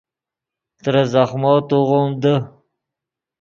ترے 0.83 1.03
زخمو 1.13 1.53
توغیم 1.69 2.07
دے 2.21 2.35